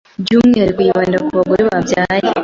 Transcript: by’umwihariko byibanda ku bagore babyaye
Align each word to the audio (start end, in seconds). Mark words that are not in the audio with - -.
by’umwihariko 0.21 0.75
byibanda 0.81 1.17
ku 1.25 1.29
bagore 1.37 1.61
babyaye 1.69 2.27